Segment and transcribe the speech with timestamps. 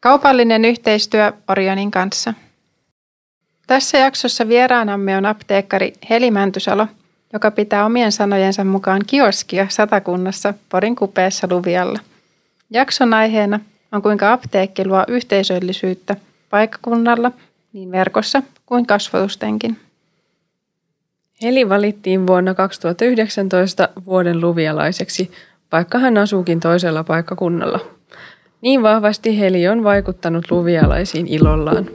[0.00, 2.34] Kaupallinen yhteistyö Orionin kanssa.
[3.66, 6.86] Tässä jaksossa vieraanamme on apteekkari Heli Mäntysalo,
[7.32, 11.98] joka pitää omien sanojensa mukaan kioskia satakunnassa Porin kupeessa Luvialla.
[12.70, 13.60] Jakson aiheena
[13.92, 16.16] on kuinka apteekki luo yhteisöllisyyttä
[16.50, 17.32] paikkakunnalla
[17.72, 19.78] niin verkossa kuin kasvotustenkin.
[21.42, 25.30] Heli valittiin vuonna 2019 vuoden luvialaiseksi,
[25.72, 27.99] vaikka hän asuukin toisella paikkakunnalla.
[28.62, 31.90] Niin vahvasti Heli on vaikuttanut luvialaisiin ilollaan.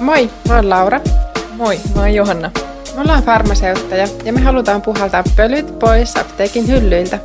[0.00, 1.00] Moi, mä oon Laura.
[1.56, 2.50] Moi, mä oon Johanna.
[2.94, 7.18] Me ollaan farmaseuttajia ja me halutaan puhaltaa pölyt pois apteekin hyllyiltä.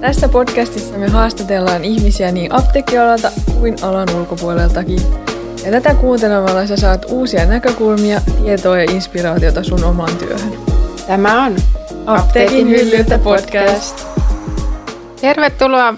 [0.00, 3.30] Tässä podcastissa me haastatellaan ihmisiä niin apteekkialalta
[3.60, 5.00] kuin alan ulkopuoleltakin.
[5.64, 10.52] Ja tätä kuuntelemalla sä saat uusia näkökulmia, tietoa ja inspiraatiota sun omaan työhön.
[11.06, 11.56] Tämä on
[12.06, 14.15] Apteekin hyllyltä podcast.
[15.20, 15.94] Tervetuloa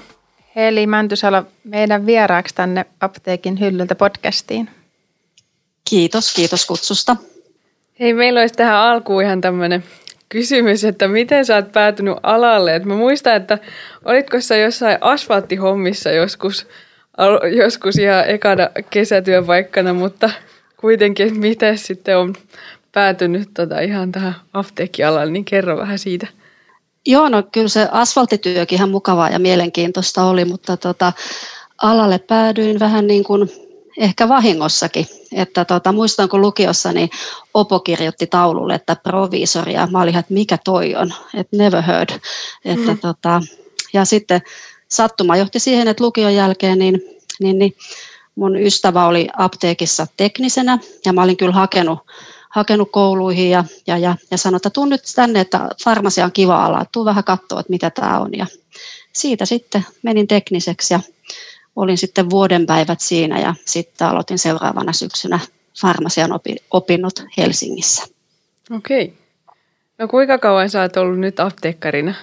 [0.57, 4.71] Heli Mäntysalo meidän vieraaksi tänne Apteekin hyllyltä podcastiin.
[5.91, 7.17] Kiitos, kiitos kutsusta.
[8.01, 9.85] Hei, meillä olisi tähän alkuun ihan tämmöinen
[10.29, 12.75] kysymys, että miten sä oot päätynyt alalle?
[12.75, 13.59] Et mä muistan, että
[14.05, 16.67] olitko sä jossain asfalttihommissa joskus,
[17.57, 20.31] joskus ihan ekana kesätyöpaikkana, mutta
[20.77, 22.35] kuitenkin, että miten sitten on
[22.93, 26.27] päätynyt tota ihan tähän apteekkialalle, niin kerro vähän siitä.
[27.07, 31.13] Joo, no kyllä se asfaltityökin ihan mukavaa ja mielenkiintoista oli, mutta tota,
[31.83, 33.51] alalle päädyin vähän niin kuin
[33.99, 35.07] ehkä vahingossakin.
[35.33, 37.11] Että tota, muistan, kun lukiossa niin
[37.55, 42.11] Opo kirjoitti taululle, että proviisori, ja mä olin että mikä toi on, että never heard.
[42.65, 42.99] Että, mm.
[42.99, 43.43] tota,
[43.93, 44.41] ja sitten
[44.89, 47.03] sattuma johti siihen, että lukion jälkeen niin,
[47.41, 47.77] niin, niin
[48.35, 51.99] mun ystävä oli apteekissa teknisenä, ja mä olin kyllä hakenut
[52.59, 56.65] hakenut kouluihin ja, ja, ja, ja sanoi, että tuu nyt tänne, että farmasia on kiva
[56.65, 58.31] ala, tuu vähän katsoa, että mitä tämä on.
[58.33, 58.47] Ja
[59.13, 61.01] siitä sitten menin tekniseksi ja
[61.77, 65.41] olin sitten vuoden päivät siinä ja sitten aloitin seuraavana syksynä
[65.81, 66.31] farmasian
[66.71, 68.07] opinnot Helsingissä.
[68.77, 69.15] Okei.
[69.99, 72.15] No kuinka kauan sä oot ollut nyt apteekkarina?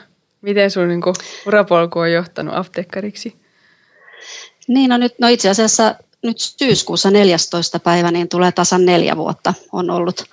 [0.42, 1.02] Miten sun niin
[1.48, 3.36] urapolku on johtanut apteekkariksi?
[4.68, 5.96] Niin, no nyt no itse asiassa
[6.26, 7.80] nyt syyskuussa 14.
[7.80, 10.26] päivä niin tulee tasan neljä vuotta on ollut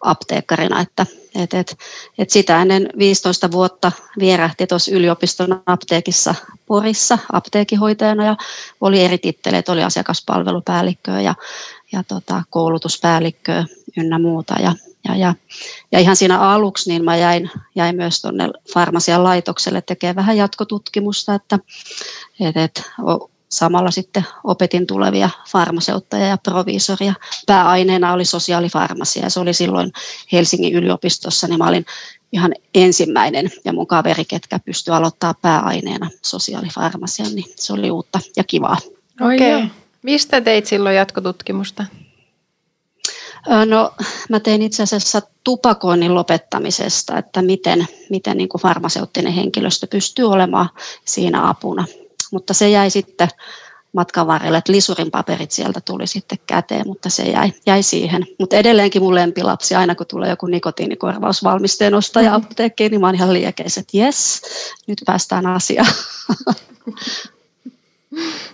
[0.00, 1.76] apteekkarina, että et, et,
[2.18, 6.34] et sitä ennen 15 vuotta vierähti tuossa yliopiston apteekissa
[6.66, 8.36] Porissa apteekihoitajana ja
[8.80, 11.34] oli eri titteleet, oli asiakaspalvelupäällikkö ja,
[11.92, 13.64] ja tota, koulutuspäällikkö
[13.96, 14.74] ynnä muuta ja,
[15.08, 15.34] ja, ja,
[15.92, 21.34] ja ihan siinä aluksi niin mä jäin, jäin myös tuonne farmasian laitokselle tekemään vähän jatkotutkimusta,
[21.34, 21.58] että
[22.40, 22.82] et, et,
[23.50, 27.14] samalla sitten opetin tulevia farmaseuttajia ja proviisoria.
[27.46, 29.92] Pääaineena oli sosiaalifarmasia ja se oli silloin
[30.32, 31.86] Helsingin yliopistossa, niin mä olin
[32.32, 38.44] ihan ensimmäinen ja mun kaveri, ketkä pystyi aloittaa pääaineena sosiaalifarmasian, niin se oli uutta ja
[38.44, 38.76] kivaa.
[39.20, 39.54] Okei.
[39.54, 39.68] Okay.
[40.02, 41.84] Mistä teit silloin jatkotutkimusta?
[43.66, 43.92] No,
[44.28, 50.68] mä tein itse asiassa tupakoinnin lopettamisesta, että miten, miten niin kuin farmaseuttinen henkilöstö pystyy olemaan
[51.04, 51.84] siinä apuna
[52.32, 53.28] mutta se jäi sitten
[53.92, 58.26] matkan varrelle, että lisurin paperit sieltä tuli sitten käteen, mutta se jäi, jäi siihen.
[58.38, 62.46] Mutta edelleenkin mun lempilapsi, aina kun tulee joku nikotiinikorvausvalmisteen ostaja mm-hmm.
[62.46, 64.42] apteekkiin, niin mä oon ihan liekeissä, että jes,
[64.86, 65.92] nyt päästään asiaan.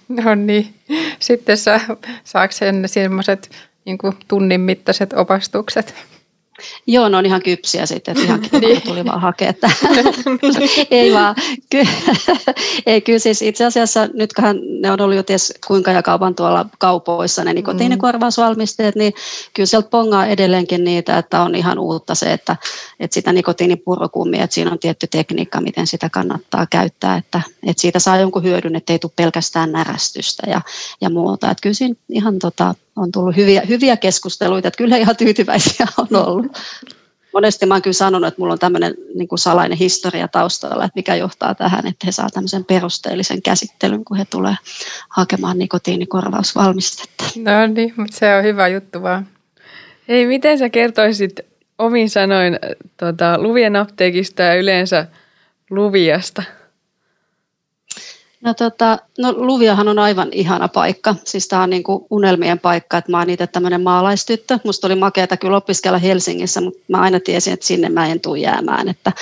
[0.08, 0.74] No niin,
[1.20, 1.80] sitten saa,
[2.24, 3.50] saako sen semmoiset
[3.84, 3.98] niin
[4.28, 5.94] tunnin mittaiset opastukset?
[6.86, 8.82] Joo, ne on ihan kypsiä sitten, että ihan niin.
[8.82, 9.50] tuli vaan hakea.
[9.50, 9.70] Että.
[10.90, 11.34] ei vaan,
[11.70, 11.86] ky-
[12.86, 16.66] ei kyllä siis itse asiassa nytköhän ne on ollut jo ties kuinka ja kaupan tuolla
[16.78, 19.12] kaupoissa ne nikotiinikorvausvalmisteet, niin
[19.54, 22.56] kyllä sieltä pongaa edelleenkin niitä, että on ihan uutta se, että,
[23.00, 27.98] että sitä nikotiinipurrokummia, että siinä on tietty tekniikka, miten sitä kannattaa käyttää, että, että siitä
[27.98, 30.60] saa jonkun hyödyn, että ei tule pelkästään närästystä ja,
[31.00, 31.50] ja muuta.
[31.50, 36.26] Että kyllä siinä ihan tota, on tullut hyviä, hyviä keskusteluita, että kyllä ihan tyytyväisiä on
[36.26, 36.46] ollut.
[37.32, 40.96] Monesti mä oon kyllä sanonut, että mulla on tämmöinen niin kuin salainen historia taustalla, että
[40.96, 44.54] mikä johtaa tähän, että he saa tämmöisen perusteellisen käsittelyn, kun he tulee
[45.08, 47.24] hakemaan nikotiinikorvausvalmistetta.
[47.36, 49.26] No niin, mutta se on hyvä juttu vaan.
[50.08, 51.40] Hei, miten sä kertoisit
[51.78, 52.58] omin sanoin
[52.96, 55.06] tota, Luvien apteekista ja yleensä
[55.70, 56.42] Luviasta?
[58.46, 61.14] No, tota, no Luviahan on aivan ihana paikka.
[61.24, 64.58] Siis tämä on niin kuin unelmien paikka, että mä oon itse tämmöinen maalaistyttö.
[64.64, 68.38] Musta oli makeata kyllä opiskella Helsingissä, mutta mä aina tiesin, että sinne mä en tule
[68.38, 68.88] jäämään.
[68.88, 69.12] Että,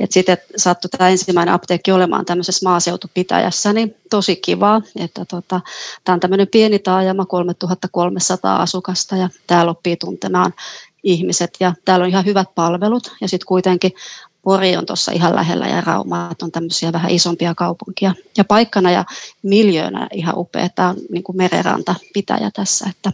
[0.00, 4.82] että sitten sattui tämä ensimmäinen apteekki olemaan tämmöisessä maaseutupitäjässä, niin tosi kivaa.
[4.96, 5.60] Että tota,
[6.04, 10.54] tämä on tämmöinen pieni taajama, 3300 asukasta ja täällä oppii tuntemaan
[11.02, 13.92] ihmiset ja täällä on ihan hyvät palvelut ja sitten kuitenkin
[14.42, 18.14] Pori on tuossa ihan lähellä ja Rauma on tämmöisiä vähän isompia kaupunkia.
[18.36, 19.04] Ja paikkana ja
[19.42, 20.68] miljöönä ihan upea.
[20.68, 23.12] Tämä on niin kuin merenranta pitäjä tässä, että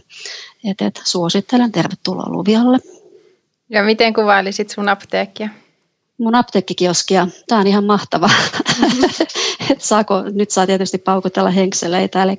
[0.63, 2.79] et, et, suosittelen tervetuloa Luvialle.
[3.69, 5.49] Ja miten kuvailisit sun apteekkia?
[6.17, 8.29] Mun apteekkikioskia, tämä on ihan mahtava.
[9.71, 12.35] Et saako, nyt saa tietysti paukutella henkseleitä, eli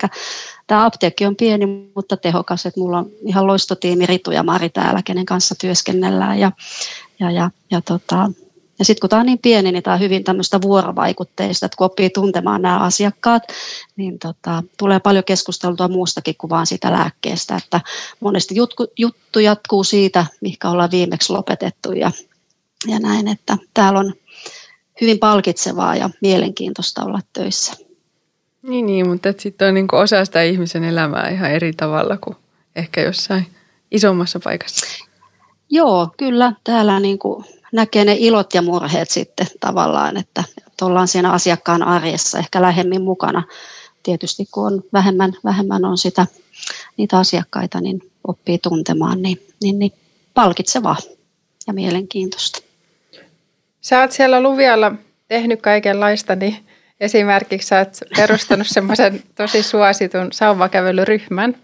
[0.66, 2.66] tämä apteekki on pieni, mutta tehokas.
[2.66, 6.38] Et mulla on ihan loistotiimi Ritu ja Mari täällä, kenen kanssa työskennellään.
[6.38, 6.52] Ja,
[7.20, 8.30] ja, ja, ja tota,
[8.78, 11.84] ja sitten kun tämä on niin pieni, niin tämä on hyvin tämmöistä vuorovaikutteista, että kun
[11.84, 13.42] oppii tuntemaan nämä asiakkaat,
[13.96, 17.56] niin tota, tulee paljon keskusteltua muustakin kuin vaan siitä lääkkeestä.
[17.56, 17.80] Että
[18.20, 22.12] monesti juttu, juttu jatkuu siitä, mikä ollaan viimeksi lopetettu ja,
[22.86, 24.14] ja näin, että täällä on
[25.00, 27.72] hyvin palkitsevaa ja mielenkiintoista olla töissä.
[28.62, 32.36] Niin, niin mutta sitten on niin osa sitä ihmisen elämää ihan eri tavalla kuin
[32.76, 33.46] ehkä jossain
[33.90, 34.86] isommassa paikassa.
[35.70, 36.52] Joo, kyllä.
[36.64, 41.82] Täällä niin kuin näkee ne ilot ja murheet sitten tavallaan, että, että ollaan siinä asiakkaan
[41.82, 43.42] arjessa ehkä lähemmin mukana.
[44.02, 46.26] Tietysti kun on vähemmän, vähemmän on sitä,
[46.96, 49.92] niitä asiakkaita, niin oppii tuntemaan, niin, niin, niin
[50.34, 50.96] palkitsevaa
[51.66, 52.62] ja mielenkiintoista.
[53.80, 54.92] Sä oot siellä Luvialla
[55.28, 56.56] tehnyt kaikenlaista, niin
[57.00, 61.56] esimerkiksi sä oot perustanut semmoisen tosi suositun sauvakävelyryhmän,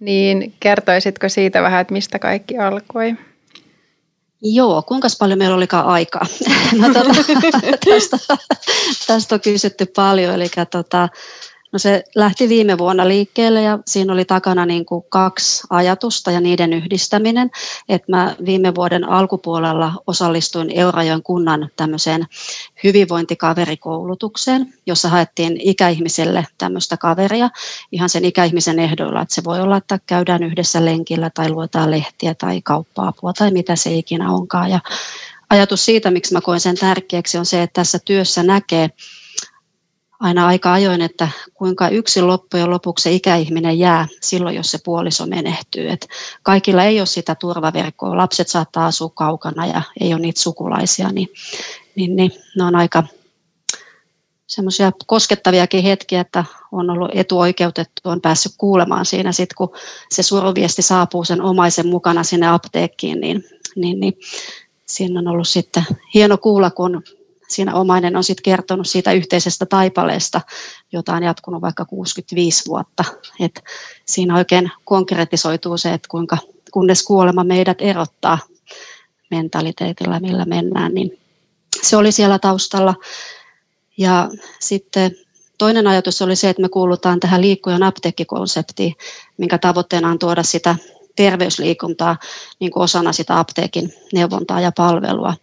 [0.00, 3.14] niin kertoisitko siitä vähän, että mistä kaikki alkoi?
[4.42, 6.26] Joo, kuinka paljon meillä olikaan aikaa?
[6.80, 7.14] no, tota,
[7.88, 8.18] tästä,
[9.06, 11.08] tästä on kysytty paljon, eli tota,
[11.72, 16.40] No se lähti viime vuonna liikkeelle ja siinä oli takana niin kuin kaksi ajatusta ja
[16.40, 17.50] niiden yhdistäminen.
[17.88, 22.26] Että mä viime vuoden alkupuolella osallistuin Eurajoen kunnan tämmöiseen
[22.84, 27.50] hyvinvointikaverikoulutukseen, jossa haettiin ikäihmiselle tämmöistä kaveria
[27.92, 32.34] ihan sen ikäihmisen ehdoilla, että se voi olla, että käydään yhdessä lenkillä tai luetaan lehtiä
[32.34, 34.70] tai kauppa-apua tai mitä se ikinä onkaan.
[34.70, 34.80] Ja
[35.50, 38.90] ajatus siitä, miksi mä koen sen tärkeäksi, on se, että tässä työssä näkee
[40.20, 45.26] aina aika ajoin, että kuinka yksin loppujen lopuksi se ikäihminen jää silloin, jos se puoliso
[45.26, 45.88] menehtyy.
[45.88, 46.08] Et
[46.42, 51.28] kaikilla ei ole sitä turvaverkkoa, lapset saattaa asua kaukana ja ei ole niitä sukulaisia, niin,
[51.96, 53.04] niin, niin ne on aika
[54.46, 59.72] semmoisia koskettaviakin hetkiä, että on ollut etuoikeutettu, on päässyt kuulemaan siinä sitten, kun
[60.10, 63.44] se suruviesti saapuu sen omaisen mukana sinne apteekkiin, niin,
[63.76, 64.18] niin, niin
[64.86, 65.82] siinä on ollut sitten
[66.14, 67.02] hieno kuulla, kun
[67.48, 70.40] siinä omainen on sitten kertonut siitä yhteisestä taipaleesta,
[70.92, 73.04] jota on jatkunut vaikka 65 vuotta.
[73.40, 73.64] Et
[74.06, 76.38] siinä oikein konkretisoituu se, että kuinka
[76.70, 78.38] kunnes kuolema meidät erottaa
[79.30, 81.18] mentaliteetilla, millä mennään, niin
[81.82, 82.94] se oli siellä taustalla.
[83.98, 84.30] Ja
[84.60, 85.16] sitten
[85.58, 88.94] toinen ajatus oli se, että me kuulutaan tähän liikkujan apteekkikonseptiin,
[89.36, 90.76] minkä tavoitteena on tuoda sitä
[91.18, 92.16] terveysliikuntaa
[92.60, 95.34] niin kuin osana sitä apteekin neuvontaa ja palvelua.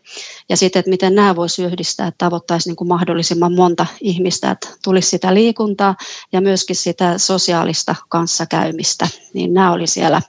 [0.49, 4.67] Ja sitten, että miten nämä voisi yhdistää, että tavoittaisi niin kuin mahdollisimman monta ihmistä, että
[4.83, 5.95] tulisi sitä liikuntaa
[6.31, 10.21] ja myöskin sitä sosiaalista kanssakäymistä, niin nämä oli siellä,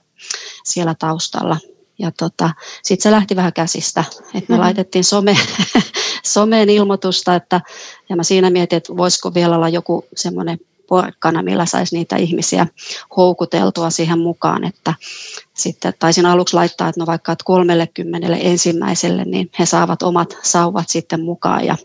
[0.65, 1.57] siellä taustalla.
[1.99, 2.51] Ja tota,
[2.83, 4.61] sitten se lähti vähän käsistä, että me mm-hmm.
[4.61, 5.37] laitettiin some,
[6.35, 7.61] someen ilmoitusta, että,
[8.09, 12.67] ja mä siinä mietin, että voisiko vielä olla joku semmoinen porkkana, millä saisi niitä ihmisiä
[13.17, 14.95] houkuteltua siihen mukaan, että
[15.55, 20.89] sitten taisin aluksi laittaa, että no vaikka että 30 ensimmäiselle, niin he saavat omat sauvat
[20.89, 21.77] sitten mukaan ja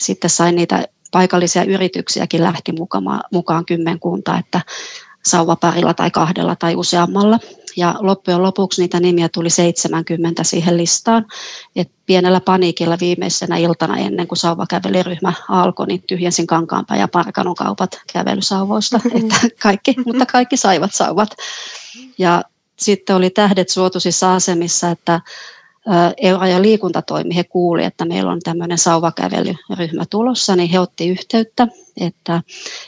[0.00, 4.60] sitten sain niitä paikallisia yrityksiäkin lähti mukaan, mukaan kymmenkunta, että
[5.24, 7.38] sauvaparilla tai kahdella tai useammalla.
[7.76, 11.26] Ja loppujen lopuksi niitä nimiä tuli 70 siihen listaan.
[11.76, 18.00] Et pienellä paniikilla viimeisenä iltana ennen kuin sauvakävelyryhmä alkoi, niin tyhjensin kankaanpää ja parkanon kaupat
[18.12, 19.00] kävelysauvoista.
[19.22, 21.28] Että kaikki, mutta kaikki saivat sauvat.
[22.18, 22.42] Ja
[22.76, 25.20] sitten oli tähdet suotuisissa asemissa, että
[26.16, 31.68] Eura- ja liikuntatoimi, he kuuli, että meillä on tämmöinen sauvakävelyryhmä tulossa, niin he otti yhteyttä,
[32.00, 32.42] että,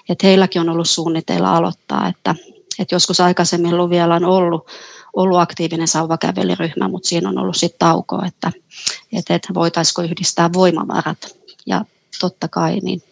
[0.09, 2.35] että heilläkin on ollut suunniteilla aloittaa, että,
[2.79, 4.67] että joskus aikaisemmin Luvialla on ollut,
[5.17, 8.53] ollut aktiivinen sauvakävelyryhmä, mutta siinä on ollut sitten tauko, että,
[9.13, 11.37] että, että voitaisiko yhdistää voimavarat.
[11.67, 11.85] Ja
[12.21, 13.03] totta kai, niin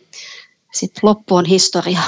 [0.73, 2.01] sitten loppu on historia.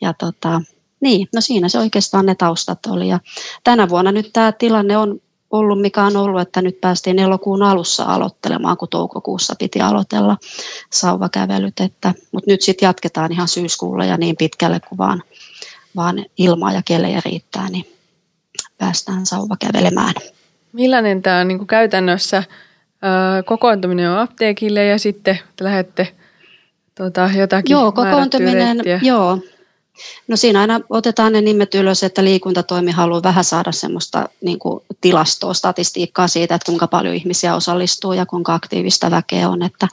[0.00, 0.62] Ja tota,
[1.00, 3.08] niin, no siinä se oikeastaan ne taustat oli.
[3.08, 3.20] Ja
[3.64, 8.04] tänä vuonna nyt tämä tilanne on ollut, mikä on ollut, että nyt päästiin elokuun alussa
[8.04, 10.36] aloittelemaan, kun toukokuussa piti aloitella
[10.92, 11.80] sauvakävelyt.
[11.80, 15.22] Että, mutta nyt sitten jatketaan ihan syyskuulla ja niin pitkälle kuin vaan,
[15.96, 17.96] vaan ilmaa ja kelejä riittää, niin
[18.78, 20.14] päästään sauvakävelemään.
[20.72, 22.42] Millainen tämä on niin käytännössä?
[23.46, 26.14] kokoontuminen on apteekille ja sitten te lähdette
[26.94, 29.38] tota, jotakin Joo, kokoontuminen, joo,
[30.28, 34.80] No siinä aina otetaan ne nimet ylös, että liikuntatoimi haluaa vähän saada semmoista niin kuin
[35.00, 39.62] tilastoa, statistiikkaa siitä, että kuinka paljon ihmisiä osallistuu ja kuinka aktiivista väkeä on.
[39.62, 39.88] Että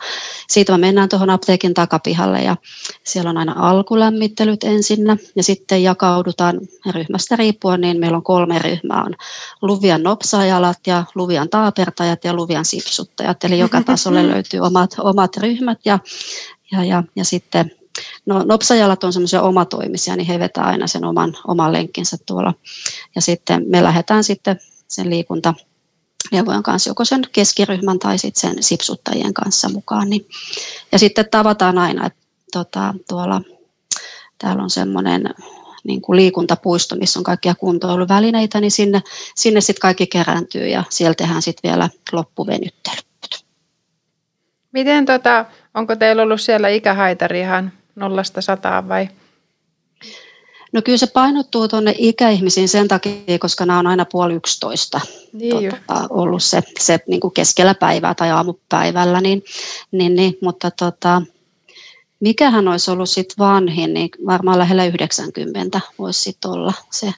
[0.49, 2.55] siitä me mennään tuohon apteekin takapihalle ja
[3.03, 6.59] siellä on aina alkulämmittelyt ensinnä ja sitten jakaudutaan
[6.91, 9.03] ryhmästä riippuen, niin meillä on kolme ryhmää.
[9.03, 9.15] On
[9.61, 15.79] Luvian nopsaajalat ja Luvian taapertajat ja Luvian sipsuttajat, eli joka tasolle löytyy omat, omat ryhmät
[15.85, 15.99] ja,
[16.71, 17.76] ja, ja, ja sitten
[18.25, 22.53] No, nopsajalat on semmoisia omatoimisia, niin he vetää aina sen oman, oman lenkkinsä tuolla.
[23.15, 25.53] Ja sitten me lähdetään sitten sen liikunta
[26.31, 30.09] neuvojan kanssa, joko sen keskiryhmän tai sitten sen sipsuttajien kanssa mukaan.
[30.09, 30.27] Niin.
[30.91, 32.19] Ja sitten tavataan aina, että
[32.51, 33.41] tota, tuolla
[34.37, 35.33] täällä on semmoinen
[35.83, 39.01] niin kuin liikuntapuisto, missä on kaikkia kuntoiluvälineitä, niin sinne,
[39.35, 42.97] sinne sitten kaikki kerääntyy ja siellä tehdään sitten vielä loppuvenyttely.
[44.71, 49.09] Miten tota, onko teillä ollut siellä ikähaitari ihan nollasta sataan vai?
[50.73, 55.01] No kyllä se painottuu tuonne ikäihmisiin sen takia, koska nämä on aina puoli yksitoista
[55.33, 59.43] niin tota, ollut se, se niin kuin keskellä päivää tai aamupäivällä, niin,
[59.91, 61.21] niin, niin mutta tota,
[62.19, 67.13] mikähän olisi ollut sitten vanhin, niin varmaan lähellä 90 voisi sitten olla se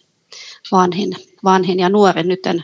[0.71, 2.63] vanhin, vanhin ja nuori nyt en,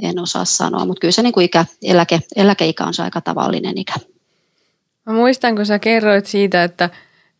[0.00, 3.78] en osaa sanoa, mutta kyllä se niin kuin ikä, eläke, eläkeikä on se aika tavallinen
[3.78, 3.94] ikä.
[5.06, 6.90] Mä muistan, kun sä kerroit siitä, että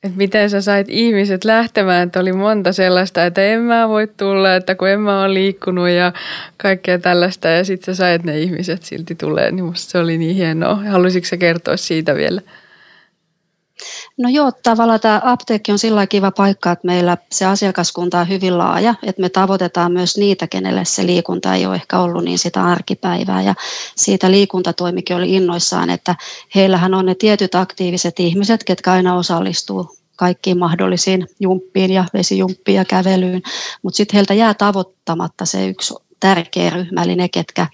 [0.02, 4.56] että miten sä sait ihmiset lähtemään, että oli monta sellaista, että en mä voi tulla,
[4.56, 6.12] että kun en mä ole liikkunut ja
[6.56, 10.36] kaikkea tällaista ja sitten sä sait ne ihmiset silti tulee, niin musta se oli niin
[10.36, 10.74] hienoa.
[10.74, 12.40] Haluaisitko sä kertoa siitä vielä?
[14.16, 18.58] No joo, tavallaan tämä apteekki on sillä kiva paikka, että meillä se asiakaskunta on hyvin
[18.58, 22.64] laaja, että me tavoitetaan myös niitä, kenelle se liikunta ei ole ehkä ollut niin sitä
[22.64, 23.42] arkipäivää.
[23.42, 23.54] Ja
[23.96, 26.14] siitä liikuntatoimikin oli innoissaan, että
[26.54, 32.84] heillähän on ne tietyt aktiiviset ihmiset, ketkä aina osallistuu kaikkiin mahdollisiin jumppiin ja vesijumppiin ja
[32.84, 33.42] kävelyyn,
[33.82, 37.66] mutta sitten heiltä jää tavoittamatta se yksi tärkeä ryhmä, eli ne, ketkä,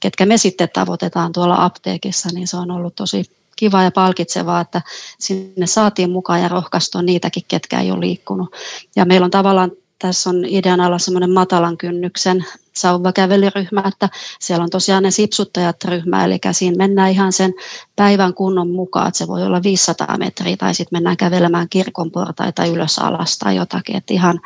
[0.00, 4.82] ketkä me sitten tavoitetaan tuolla apteekissa, niin se on ollut tosi kiva ja palkitsevaa, että
[5.18, 8.56] sinne saatiin mukaan ja rohkaistua niitäkin, ketkä ei ole liikkunut.
[8.96, 14.08] Ja meillä on tavallaan tässä on idean alla semmoinen matalan kynnyksen sauvakävelyryhmä, että
[14.40, 17.54] siellä on tosiaan ne sipsuttajat ryhmä, eli siinä mennään ihan sen
[17.96, 22.64] päivän kunnon mukaan, että se voi olla 500 metriä tai sitten mennään kävelemään kirkon portaita
[22.64, 24.40] ylös alas tai jotakin, että ihan,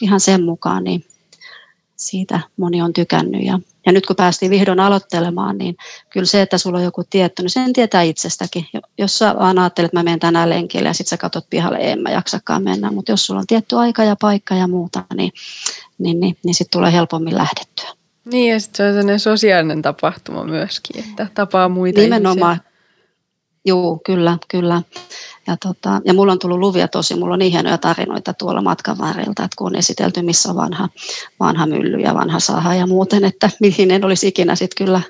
[0.00, 1.04] ihan sen mukaan, niin
[1.98, 3.42] siitä moni on tykännyt.
[3.44, 5.76] Ja, ja nyt kun päästiin vihdoin aloittelemaan, niin
[6.10, 8.66] kyllä se, että sulla on joku tietty, niin sen tietää itsestäkin.
[8.98, 12.02] Jos sä vaan ajattelet, että mä menen tänään lenkille ja sitten sä katsot pihalle, en
[12.02, 15.32] mä jaksakaan mennä, mutta jos sulla on tietty aika ja paikka ja muuta, niin,
[15.98, 17.88] niin, niin, niin sitten tulee helpommin lähdettyä.
[18.24, 22.56] Niin ja sitten se on sellainen sosiaalinen tapahtuma myöskin, että tapaa muita Nimenomaan.
[22.56, 22.68] ihmisiä.
[23.64, 24.82] Joo, kyllä, kyllä.
[25.48, 28.98] Ja, tota, ja mulla on tullut luvia tosi, mulla on niin hienoja tarinoita tuolla matkan
[28.98, 30.88] varrelta, että kun on esitelty, missä on vanha,
[31.40, 35.00] vanha mylly ja vanha saha ja muuten, että mihin en olisi ikinä sitten kyllä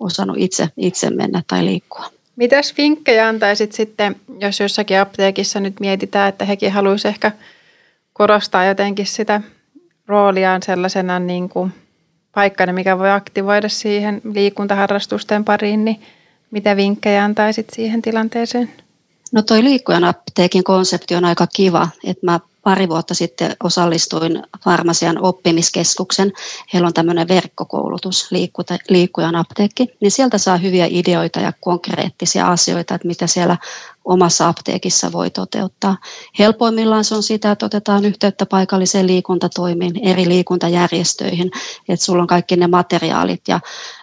[0.00, 2.04] osannut itse, itse mennä tai liikkua.
[2.36, 7.32] Mitäs vinkkejä antaisit sitten, jos jossakin apteekissa nyt mietitään, että hekin haluaisi ehkä
[8.12, 9.40] korostaa jotenkin sitä
[10.06, 11.72] rooliaan sellaisena niin kuin
[12.34, 16.00] paikkana, mikä voi aktivoida siihen liikuntaharrastusten pariin, niin
[16.50, 18.70] mitä vinkkejä antaisit siihen tilanteeseen?
[19.32, 25.18] No toi liikkujan apteekin konsepti on aika kiva, että mä pari vuotta sitten osallistuin Farmasian
[25.22, 26.32] oppimiskeskuksen.
[26.72, 28.28] Heillä on tämmöinen verkkokoulutus,
[28.88, 33.56] liikkujan apteekki, niin sieltä saa hyviä ideoita ja konkreettisia asioita, että mitä siellä
[34.04, 35.96] omassa apteekissa voi toteuttaa.
[36.38, 41.50] Helpoimmillaan se on sitä, että otetaan yhteyttä paikalliseen liikuntatoimiin, eri liikuntajärjestöihin,
[41.88, 43.60] että sulla on kaikki ne materiaalit ja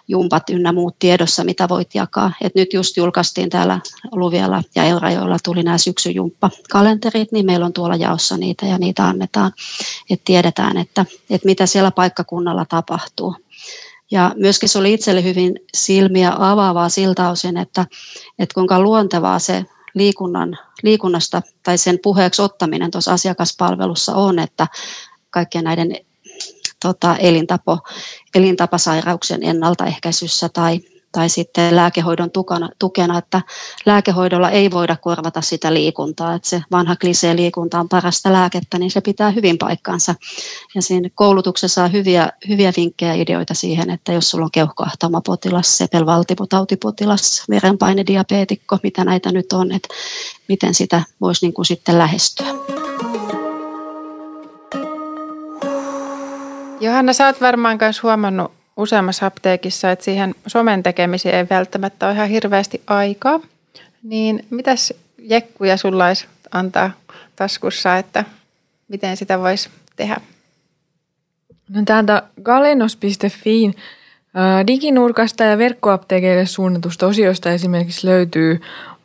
[0.08, 2.32] jumpat ynnä muut tiedossa, mitä voit jakaa.
[2.40, 3.80] Et nyt just julkaistiin täällä
[4.12, 9.52] Luvialla ja Eurajoilla tuli nämä syksyjumppakalenterit, niin meillä on tuolla jaossa niitä ja niitä annetaan,
[10.10, 13.34] että tiedetään, että, että mitä siellä paikkakunnalla tapahtuu.
[14.10, 17.86] Ja myöskin se oli itselle hyvin silmiä avaavaa siltä osin, että,
[18.38, 19.64] että kuinka luontevaa se
[19.98, 24.66] liikunnan, liikunnasta tai sen puheeksi ottaminen tuossa asiakaspalvelussa on, että
[25.30, 25.96] kaikkien näiden
[26.82, 27.78] tota, elintapo,
[28.34, 30.80] elintapasairauksien ennaltaehkäisyssä tai,
[31.12, 33.42] tai sitten lääkehoidon tukana, tukena, että
[33.86, 38.90] lääkehoidolla ei voida korvata sitä liikuntaa, että se vanha klisee liikunta on parasta lääkettä, niin
[38.90, 40.14] se pitää hyvin paikkansa.
[40.74, 45.78] Ja siinä koulutuksessa on hyviä, hyviä vinkkejä ja ideoita siihen, että jos sulla on keuhkoahtaumapotilas,
[45.78, 49.88] sepelvaltimotautipotilas, verenpainediabeetikko, mitä näitä nyt on, että
[50.48, 52.46] miten sitä voisi niin kuin sitten lähestyä.
[56.80, 62.14] Johanna, sä oot varmaan myös huomannut useammassa apteekissa, että siihen somen tekemiseen ei välttämättä ole
[62.14, 63.40] ihan hirveästi aikaa.
[64.02, 66.90] Niin mitäs jekkuja sulla olisi antaa
[67.36, 68.24] taskussa, että
[68.88, 70.16] miten sitä voisi tehdä?
[71.68, 73.74] No täältä galenos.fiin
[74.66, 78.60] diginurkasta ja verkkoapteekeille suunnatusta osiosta esimerkiksi löytyy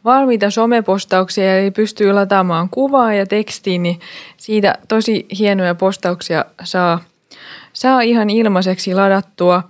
[0.06, 4.00] valmiita somepostauksia, eli pystyy lataamaan kuvaa ja tekstiin, niin
[4.38, 7.00] siitä tosi hienoja postauksia saa,
[7.74, 9.64] saa ihan ilmaiseksi ladattua.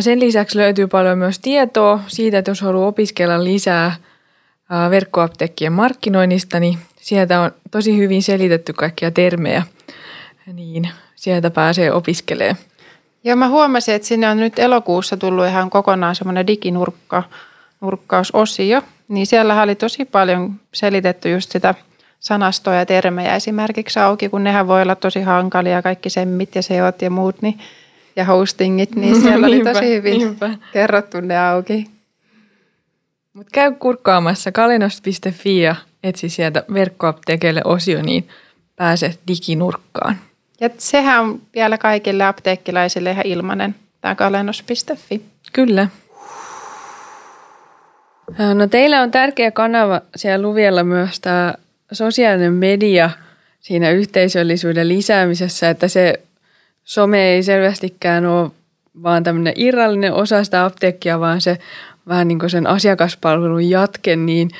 [0.00, 3.96] Sen lisäksi löytyy paljon myös tietoa siitä, että jos haluaa opiskella lisää
[4.90, 9.62] verkkoapteekkien markkinoinnista, niin sieltä on tosi hyvin selitetty kaikkia termejä,
[10.52, 12.56] niin sieltä pääsee opiskelemaan.
[13.24, 17.22] Joo, mä huomasin, että sinne on nyt elokuussa tullut ihan kokonaan semmoinen diginurkka,
[17.80, 21.74] nurkkausosio, niin siellä oli tosi paljon selitetty just sitä
[22.24, 27.02] sanastoa ja termejä esimerkiksi auki, kun nehän voi olla tosi hankalia, kaikki semmit ja seot
[27.02, 27.58] ja muut, niin,
[28.16, 30.50] ja hostingit, niin siellä oli tosi hyvin niinpä.
[30.72, 31.86] kerrottu ne auki.
[33.32, 38.28] Mutta käy kurkkaamassa kalinost.fi ja etsi sieltä verkkoapteekeille osio, niin
[38.76, 40.18] pääset diginurkkaan.
[40.60, 45.22] Ja sehän on vielä kaikille apteekkilaisille ihan ilmainen, tämä kalennos.fi.
[45.52, 45.88] Kyllä.
[48.54, 51.54] No teillä on tärkeä kanava siellä Luvialla myös tämä
[51.94, 53.10] sosiaalinen media
[53.60, 56.20] siinä yhteisöllisyyden lisäämisessä, että se
[56.84, 58.50] some ei selvästikään ole
[59.02, 61.58] vaan tämmöinen irrallinen osa sitä apteekkia, vaan se
[62.08, 64.50] vähän niin kuin sen asiakaspalvelun jatke, niin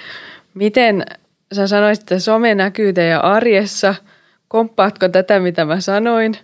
[0.55, 1.07] miten
[1.53, 3.95] sä sanoisit, että some näkyy teidän arjessa?
[4.49, 6.37] Komppaatko tätä, mitä mä sanoin,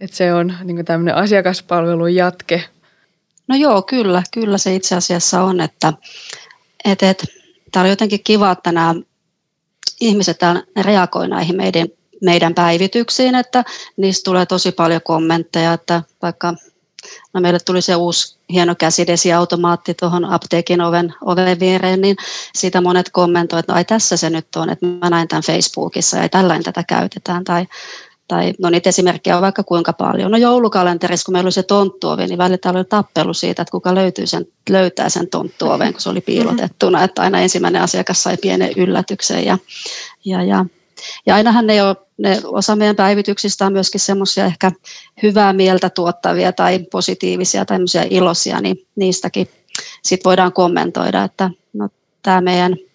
[0.00, 2.64] että se on niin tämmöinen asiakaspalvelun jatke?
[3.48, 5.92] No joo, kyllä, kyllä se itse asiassa on, että
[6.84, 7.24] et, et,
[7.72, 8.94] tämä oli jotenkin kiva, että nämä
[10.02, 10.38] ihmiset
[10.80, 11.88] reagoi näihin meidän,
[12.22, 13.64] meidän päivityksiin, että
[13.96, 16.54] niistä tulee tosi paljon kommentteja, että vaikka
[17.32, 22.16] no meille tuli se uusi hieno käsidesiautomaatti tuohon apteekin oven, oven viereen, niin
[22.54, 26.16] siitä monet kommentoivat, että no ai tässä se nyt on, että mä näin tämän Facebookissa
[26.16, 27.66] ja tällainen tätä käytetään, tai
[28.32, 30.30] tai no niitä esimerkkejä on vaikka kuinka paljon.
[30.30, 34.26] No joulukalenterissa, kun meillä oli se tonttuovi, niin välillä oli tappelu siitä, että kuka löytyy
[34.26, 37.04] sen, löytää sen tonttuoven, kun se oli piilotettuna.
[37.04, 39.44] Että aina ensimmäinen asiakas sai pienen yllätyksen.
[39.44, 39.58] Ja,
[40.24, 40.64] ja, ja,
[41.26, 44.72] ja ainahan ne, ole, ne osa meidän päivityksistä on myöskin semmoisia ehkä
[45.22, 47.78] hyvää mieltä tuottavia tai positiivisia tai
[48.10, 49.48] iloisia, niin niistäkin
[50.02, 51.88] sit voidaan kommentoida, että no,
[52.22, 52.76] tämä meidän–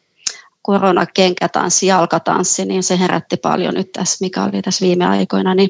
[0.67, 5.69] koronakenkätanssi, jalkatanssi, niin se herätti paljon nyt tässä, mikä oli tässä viime aikoina, niin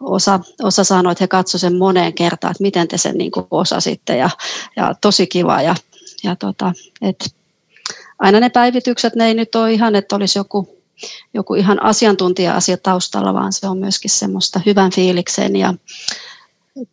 [0.00, 3.46] osa, osa sanoi, että he katsoivat sen moneen kertaan, että miten te sen niin kuin
[3.50, 4.30] osasitte ja,
[4.76, 5.74] ja tosi kiva ja,
[6.24, 7.34] ja tota, et
[8.18, 10.82] aina ne päivitykset, ne ei nyt ole ihan, että olisi joku,
[11.34, 15.74] joku ihan asiantuntija-asia taustalla, vaan se on myöskin semmoista hyvän fiiliksen ja,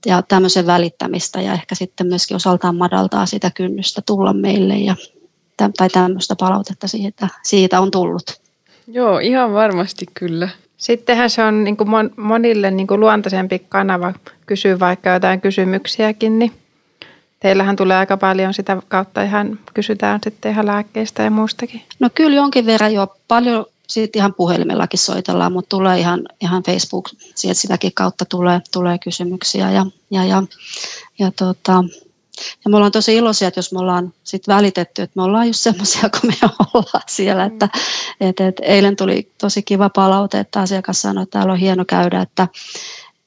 [0.06, 4.96] ja tämmöisen välittämistä ja ehkä sitten myöskin osaltaan madaltaa sitä kynnystä tulla meille ja
[5.58, 8.42] tai tämmöistä palautetta siitä, siitä on tullut.
[8.88, 10.50] Joo, ihan varmasti kyllä.
[10.78, 14.13] Sittenhän se on niin kuin monille niin kuin luontaisempi kanava
[14.46, 16.52] kysyä vaikka jotain kysymyksiäkin, niin
[17.39, 21.82] teillähän tulee aika paljon sitä kautta ihan kysytään sitten ihan lääkkeistä ja muustakin.
[22.00, 27.10] No kyllä jonkin verran jo paljon sitten ihan puhelimellakin soitellaan, mutta tulee ihan, ihan Facebook,
[27.36, 30.44] sieltä sitäkin kautta tulee, tulee kysymyksiä ja, ja, ja,
[31.20, 31.84] ja tota,
[32.65, 35.60] ja me ollaan tosi iloisia, että jos me ollaan sit välitetty, että me ollaan just
[35.60, 37.46] semmoisia kuin me ollaan siellä.
[37.46, 37.69] Että,
[38.22, 42.22] et, et, eilen tuli tosi kiva palaute, että asiakas sanoi, että täällä on hieno käydä,
[42.22, 42.48] että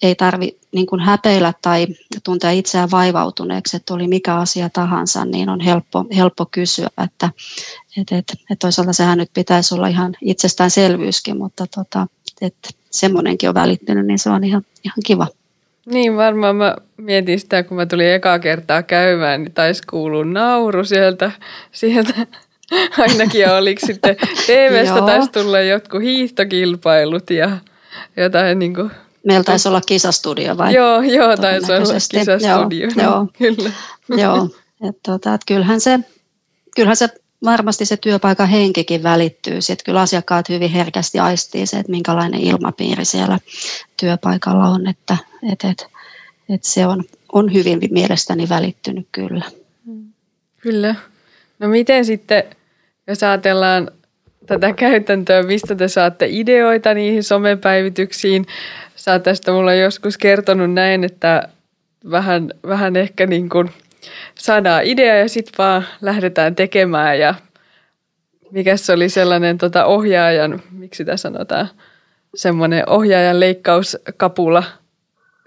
[0.03, 1.87] ei tarvi niin kuin häpeillä tai
[2.25, 7.31] tuntea itseään vaivautuneeksi, että oli mikä asia tahansa, niin on helppo, helppo kysyä, että
[7.97, 12.07] et, et, et toisaalta sehän nyt pitäisi olla ihan itsestäänselvyyskin, mutta tota,
[12.41, 15.27] että semmoinenkin on välittynyt, niin se on ihan, ihan kiva.
[15.87, 20.85] Niin varmaan mä mietin sitä, kun mä tulin ekaa kertaa käymään, niin taisi kuulua nauru
[20.85, 21.31] sieltä,
[21.73, 22.13] sieltä
[22.99, 27.51] ainakin ja oliko sitten TV-stä taisi tulla jotkut hiihtokilpailut ja
[28.17, 28.91] jotain niin kuin...
[29.27, 30.75] Meillä taisi olla kisastudio vai?
[30.75, 32.89] Joo, joo taisi olla kisastudio.
[32.97, 33.29] Joo, joo.
[33.39, 33.71] Kyllä.
[34.09, 34.49] joo.
[34.89, 36.01] Et, tota, et kyllähän, se,
[36.77, 37.09] kyllähän se
[37.45, 39.61] varmasti se työpaikan henkikin välittyy.
[39.61, 43.39] Sitten kyllä asiakkaat hyvin herkästi aistii se, että minkälainen ilmapiiri siellä
[43.97, 45.17] työpaikalla on, että
[45.53, 45.87] et, et,
[46.49, 49.45] et se on, on hyvin mielestäni välittynyt kyllä.
[50.61, 50.95] Kyllä.
[51.59, 52.45] No miten sitten,
[53.07, 53.91] jos ajatellaan
[54.47, 58.47] tätä käytäntöä, mistä te saatte ideoita niihin somepäivityksiin?
[58.97, 61.49] Sä oot tästä mulle joskus kertonut näin, että
[62.11, 63.71] vähän, vähän ehkä niin kuin–
[64.39, 67.35] saadaan idea ja sitten vaan lähdetään tekemään ja
[68.51, 71.69] mikä se oli sellainen tota ohjaajan, miksi sitä sanotaan,
[72.35, 74.63] semmoinen ohjaajan leikkauskapula.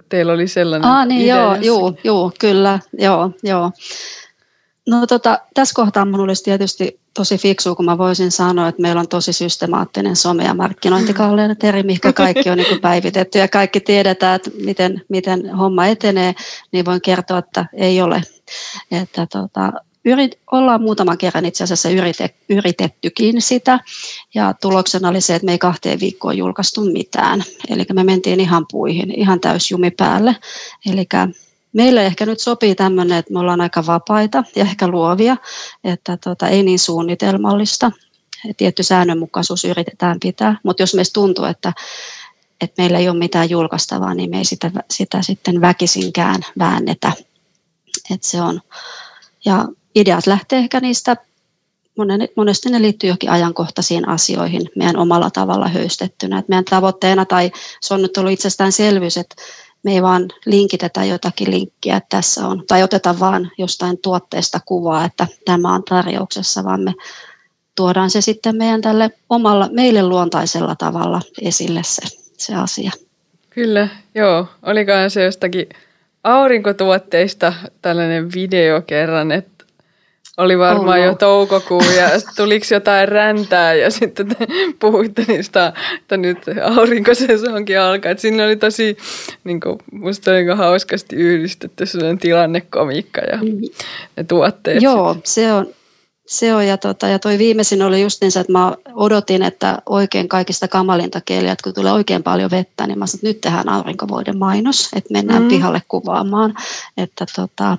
[0.09, 3.71] Teillä oli sellainen ah, niin, joo, joo, joo, kyllä, joo, joo.
[4.87, 8.99] No tota, tässä kohtaa minun olisi tietysti tosi fiksu, kun mä voisin sanoa, että meillä
[8.99, 14.51] on tosi systemaattinen some- ja markkinointikalenteri, mikä kaikki on niin päivitetty ja kaikki tiedetään, että
[14.63, 16.35] miten, miten homma etenee,
[16.71, 18.21] niin voin kertoa, että ei ole.
[18.91, 19.73] Että tota,
[20.05, 23.79] yrit, ollaan muutaman kerran itse asiassa yrite, yritettykin sitä
[24.35, 27.43] ja tuloksena oli se, että me ei kahteen viikkoon julkaistu mitään.
[27.69, 30.35] Eli me mentiin ihan puihin, ihan täysjumi päälle.
[30.91, 31.07] Eli
[31.73, 35.37] meille ehkä nyt sopii tämmöinen, että me ollaan aika vapaita ja ehkä luovia,
[35.83, 37.91] että tota, ei niin suunnitelmallista.
[38.57, 41.73] Tietty säännönmukaisuus yritetään pitää, mutta jos meistä tuntuu, että,
[42.61, 47.11] että meillä ei ole mitään julkaistavaa, niin me ei sitä, sitä sitten väkisinkään väännetä.
[48.11, 48.61] että se on.
[49.45, 51.15] Ja ideat lähtee ehkä niistä,
[52.35, 56.39] monesti ne liittyy johonkin ajankohtaisiin asioihin meidän omalla tavalla höystettynä.
[56.39, 59.35] että meidän tavoitteena, tai se on nyt ollut itsestäänselvyys, että
[59.83, 65.05] me ei vaan linkitetä jotakin linkkiä, että tässä on, tai oteta vaan jostain tuotteesta kuvaa,
[65.05, 66.93] että tämä on tarjouksessa, vaan me
[67.75, 72.01] tuodaan se sitten meidän tälle omalla, meille luontaisella tavalla esille se,
[72.37, 72.91] se asia.
[73.49, 74.47] Kyllä, joo.
[74.63, 75.69] Olikohan se jostakin
[76.23, 79.58] aurinkotuotteista tällainen video kerran, että
[80.39, 81.05] oli varmaan no.
[81.05, 84.47] jo toukokuu ja tuliko jotain räntää ja sitten te
[84.79, 86.37] puhuitte niistä, että nyt
[86.77, 88.11] aurinkosesonkin alkaa.
[88.11, 88.97] Et siinä oli tosi,
[89.43, 93.39] niin kuin, musta oli niin hauskasti yhdistetty sellainen tilannekomiikka ja
[94.17, 94.81] ne tuotteet.
[94.81, 95.67] Joo, se on,
[96.27, 100.29] se on ja, tota, ja toi viimeisin oli just niin, että mä odotin, että oikein
[100.29, 104.37] kaikista kamalinta että kun tulee oikein paljon vettä, niin mä sanoin, että nyt tehdään aurinkovuoden
[104.37, 105.47] mainos, että mennään mm.
[105.47, 106.53] pihalle kuvaamaan,
[106.97, 107.77] että, tota,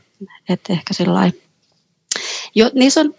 [0.48, 1.30] että ehkä sillä
[2.54, 3.14] jo, niissä on,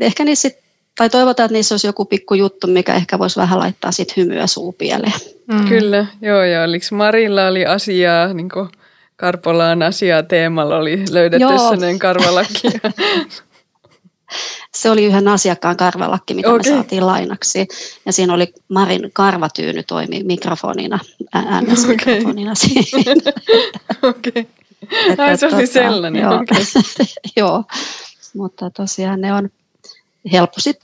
[0.00, 0.58] ehkä niissä sit,
[0.98, 4.46] tai toivotaan, että niissä olisi joku pikku juttu, mikä ehkä voisi vähän laittaa sit hymyä
[4.46, 5.20] suupieleen.
[5.46, 5.68] Mm.
[5.68, 8.68] Kyllä, joo, ja oliko Marilla oli asiaa, niin kuin
[9.16, 12.68] Karpolaan asiaa teemalla oli löydetty sellainen karvalakki.
[14.74, 16.72] Se oli yhden asiakkaan karvalakki, mitä okay.
[16.72, 17.66] me saatiin lainaksi.
[18.06, 20.98] Ja siinä oli Marin karvatyyny toimi mikrofonina,
[21.36, 22.54] NS-mikrofonina okay.
[22.54, 23.32] siinä.
[24.10, 24.46] Okei.
[25.12, 25.26] Okay.
[25.26, 26.34] Ai se oli tota, sellainen, joo.
[26.34, 26.62] Okay.
[27.36, 27.64] joo
[28.34, 29.50] mutta tosiaan ne on
[30.32, 30.74] helposti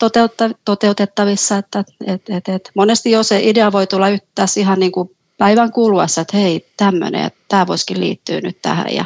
[0.64, 2.70] toteutettavissa, että et, et, et.
[2.74, 7.24] monesti jo se idea voi tulla tässä ihan niin kuin päivän kuluessa, että hei tämmöinen,
[7.24, 9.04] että tämä voisikin liittyä nyt tähän ja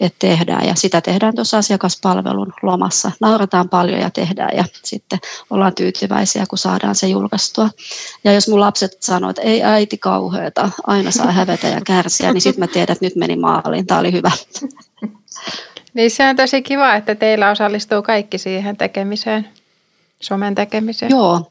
[0.00, 3.10] että tehdään ja sitä tehdään tuossa asiakaspalvelun lomassa.
[3.20, 5.18] Naurataan paljon ja tehdään ja sitten
[5.50, 7.70] ollaan tyytyväisiä, kun saadaan se julkaistua.
[8.24, 12.40] Ja jos mun lapset sanoo, että ei äiti kauheata, aina saa hävetä ja kärsiä, niin
[12.40, 14.30] sitten mä tiedän, että nyt meni maaliin, tämä oli hyvä.
[15.94, 19.48] Niin se on tosi kiva, että teillä osallistuu kaikki siihen tekemiseen,
[20.20, 21.10] somen tekemiseen.
[21.10, 21.50] Joo,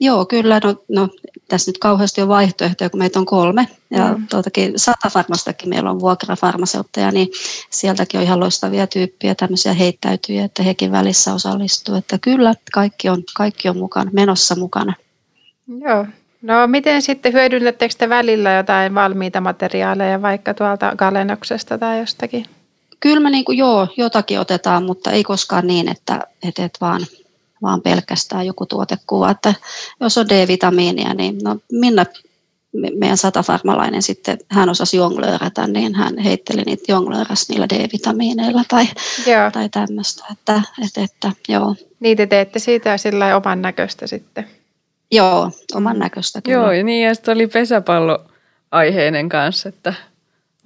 [0.00, 0.60] Joo, kyllä.
[0.64, 1.08] No, no,
[1.48, 3.68] tässä nyt kauheasti on vaihtoehtoja, kun meitä on kolme.
[3.90, 4.26] Ja mm.
[4.26, 7.28] tuotakin Satafarmastakin meillä on vuokrafarmaseutteja, niin
[7.70, 11.94] sieltäkin on ihan loistavia tyyppiä, tämmöisiä heittäytyjä, että hekin välissä osallistuu.
[11.94, 14.94] Että kyllä, kaikki on, kaikki on mukana, menossa mukana.
[15.80, 16.06] Joo.
[16.42, 22.46] No miten sitten hyödynnättekö te välillä jotain valmiita materiaaleja vaikka tuolta Galenoksesta tai jostakin?
[23.00, 27.06] Kyllä me niin kuin, joo, jotakin otetaan, mutta ei koskaan niin, että, että, että vaan,
[27.62, 29.30] vaan pelkästään joku tuotekuva.
[29.30, 29.54] Että
[30.00, 32.04] jos on D-vitamiinia, niin no Minna,
[32.98, 38.86] meidän satafarmalainen sitten, hän osasi jonglöörätä, niin hän heitteli niitä jonglööräs niillä D-vitamiineilla tai,
[39.26, 39.50] joo.
[39.50, 40.24] tai tämmöistä.
[40.32, 41.74] Että, että, että, joo.
[42.00, 44.46] Niitä teette siitä sillä oman näköistä sitten.
[45.10, 46.56] Joo, oman näköistä kyllä.
[46.56, 48.24] Joo, ja niin ja sitten oli pesäpallo
[48.70, 49.94] aiheinen kanssa, että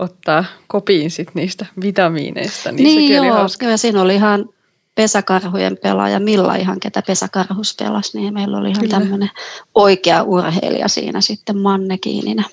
[0.01, 2.73] ottaa kopiin sit niistä vitamiineista.
[2.73, 3.67] Niin, niin joo, hauska.
[3.67, 4.49] ja siinä oli ihan
[4.95, 9.31] pesäkarhujen pelaaja Milla ihan, ketä pesäkarhus pelasi, niin meillä oli ihan tämmöinen
[9.75, 12.45] oikea urheilija siinä sitten mannekiininä.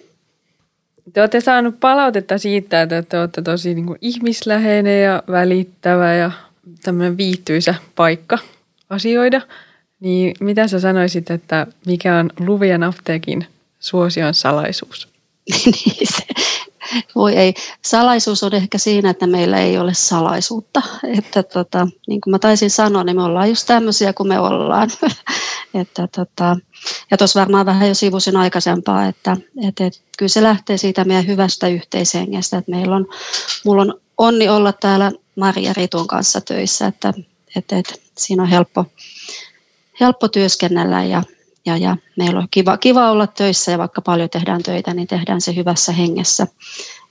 [1.14, 6.32] Te olette saanut palautetta siitä, että te olette tosi niin kuin ihmisläheinen ja välittävä ja
[6.84, 8.38] tämmöinen viihtyisä paikka
[8.90, 9.42] asioida.
[10.00, 13.46] Niin mitä sä sanoisit, että mikä on Luvian apteekin
[13.80, 15.08] suosion salaisuus?
[15.66, 16.24] niin, se,
[17.16, 17.54] voi ei.
[17.86, 20.82] Salaisuus on ehkä siinä, että meillä ei ole salaisuutta.
[21.18, 24.90] Että tota, niin kuin mä taisin sanoa, niin me ollaan just tämmöisiä kuin me ollaan.
[25.82, 26.58] että tota,
[27.12, 31.28] ja tuossa varmaan vähän jo sivusin aikaisempaa, että, että, että kyllä se lähtee siitä meidän
[31.28, 32.58] hyvästä yhteishengestä.
[32.58, 33.08] Että meillä on,
[33.66, 37.14] mulla on onni olla täällä Maria Ritun kanssa töissä, että,
[37.56, 38.86] että, että siinä on helppo,
[40.00, 41.24] helppo työskennellä ja,
[41.68, 45.42] ja, ja meillä on kiva, kiva olla töissä ja vaikka paljon tehdään töitä, niin tehdään
[45.42, 46.48] se hyvässä hengessä.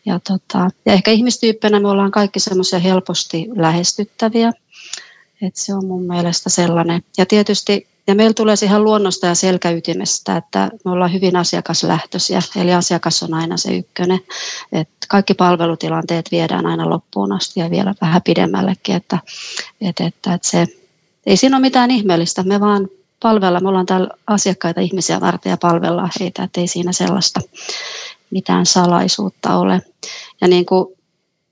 [0.07, 4.53] Ja, tota, ja ehkä ihmistyyppinä me ollaan kaikki semmoisia helposti lähestyttäviä.
[5.43, 7.03] Et se on mun mielestä sellainen.
[7.19, 12.75] Ja tietysti ja meillä tulee ihan luonnosta ja selkäytimestä, että me ollaan hyvin asiakaslähtöisiä, eli
[12.75, 14.21] asiakas on aina se ykkönen.
[14.73, 19.19] että kaikki palvelutilanteet viedään aina loppuun asti ja vielä vähän pidemmällekin, että,
[19.81, 20.67] että, että, että se,
[21.27, 22.89] ei siinä ole mitään ihmeellistä, me vaan
[23.23, 27.41] palvella, me ollaan täällä asiakkaita ihmisiä varten ja palvellaan heitä, että ei siinä sellaista
[28.31, 29.83] mitään salaisuutta ole.
[30.41, 30.97] Ja niin kuin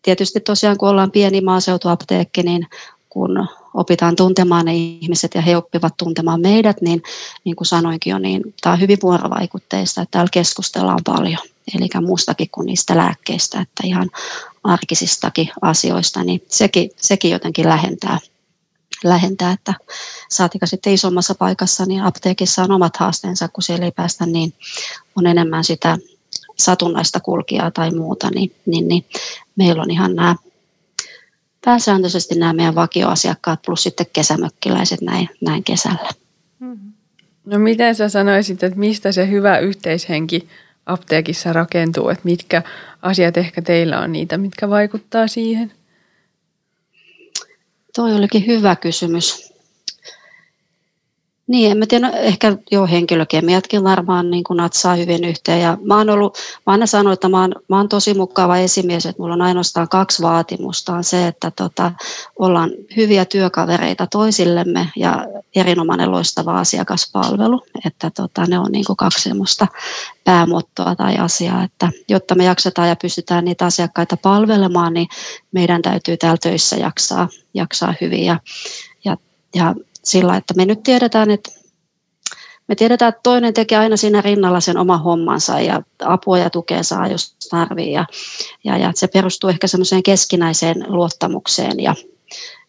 [0.03, 2.66] tietysti tosiaan kun ollaan pieni maaseutuapteekki, niin
[3.09, 7.03] kun opitaan tuntemaan ne ihmiset ja he oppivat tuntemaan meidät, niin
[7.44, 11.38] niin kuin sanoinkin jo, niin tämä on hyvin vuorovaikutteista, että täällä keskustellaan paljon.
[11.74, 14.11] Eli muustakin kuin niistä lääkkeistä, että ihan
[14.64, 18.18] arkisistakin asioista, niin sekin, sekin jotenkin lähentää,
[19.09, 19.75] lähentää, että
[20.31, 24.53] saatika sitten isommassa paikassa, niin apteekissa on omat haasteensa, kun siellä ei päästä, niin
[25.17, 25.99] on enemmän sitä
[26.57, 29.05] satunnaista kulkijaa tai muuta, niin, niin, niin
[29.57, 30.37] meillä on ihan nämä
[31.64, 36.09] pääsääntöisesti nämä meidän vakioasiakkaat plus sitten kesämökkiläiset näin, näin kesällä.
[36.59, 36.93] Mm-hmm.
[37.45, 40.49] No miten sä sanoisit, että mistä se hyvä yhteishenki
[40.87, 42.62] apteekissa rakentuu, että mitkä
[43.03, 45.73] asiat ehkä teillä on niitä, mitkä vaikuttaa siihen?
[47.94, 49.54] Toi olikin hyvä kysymys.
[51.46, 55.61] Niin, en mä tiedä, ehkä jo henkilökemiatkin varmaan niin kuin natsaa hyvin yhteen.
[55.61, 59.07] Ja mä oon ollut, mä aina sanonut, että mä oon, mä oon tosi mukava esimies,
[59.07, 60.92] että mulla on ainoastaan kaksi vaatimusta.
[60.94, 61.92] On se, että tota,
[62.38, 67.62] ollaan hyviä työkavereita toisillemme ja erinomainen loistava asiakaspalvelu.
[67.87, 69.66] Että tota, ne on niin kaksi semmoista
[70.24, 75.09] päämottoa tai asiaa, että jotta me jaksetaan ja pystytään niitä asiakkaita palvelemaan, niin
[75.52, 78.24] meidän täytyy täällä töissä jaksaa, jaksaa hyvin.
[78.24, 78.40] Ja,
[79.04, 79.16] ja,
[79.54, 79.74] ja
[80.05, 81.51] sillä, että me nyt tiedetään, että
[82.69, 86.83] me tiedetään, että toinen tekee aina siinä rinnalla sen oman hommansa ja apua ja tukea
[86.83, 87.93] saa, jos tarvii.
[87.93, 88.07] Ja,
[88.64, 91.81] ja, ja se perustuu ehkä semmoiseen keskinäiseen luottamukseen.
[91.81, 91.95] Ja,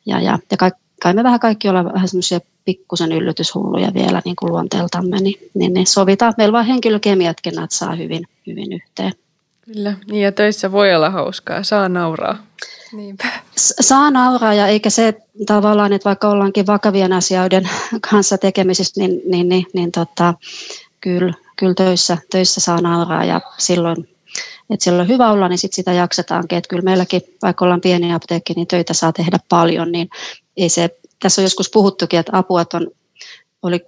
[0.06, 0.72] ja, ja, ja kai,
[1.02, 5.74] kai me vähän kaikki ollaan vähän semmoisia pikkusen yllytyshulluja vielä niin kuin luonteeltamme, niin, niin,
[5.74, 6.34] niin sovitaan.
[6.38, 9.12] Meillä vaan henkilökemiatkin saa hyvin, hyvin yhteen.
[9.66, 12.38] Kyllä, niin ja töissä voi olla hauskaa, saa nauraa.
[12.92, 13.28] Niinpä.
[13.58, 15.14] Saa nauraa ja eikä se
[15.46, 17.70] tavallaan, että vaikka ollaankin vakavien asioiden
[18.12, 20.34] kanssa tekemisissä, niin, niin, niin, niin tota,
[21.02, 23.98] kyllä, kyllä töissä, töissä saa nauraa ja silloin,
[24.70, 26.58] että silloin on hyvä olla, niin sit sitä jaksetaankin.
[26.58, 30.10] Että kyllä meilläkin, vaikka ollaan pieni apteekki, niin töitä saa tehdä paljon, niin
[30.58, 32.88] ei se, tässä on joskus puhuttukin, että apua että on,
[33.62, 33.86] oli